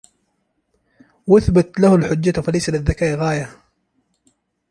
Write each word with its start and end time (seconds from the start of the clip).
وَأَثْبَتَ 1.27 1.79
لَهُ 1.79 1.95
الْحُجَّةَ 1.95 2.31
فَلَيْسَ 2.41 2.69
لِلذَّكَاءِ 2.69 3.15
غَايَةٌ 3.19 3.49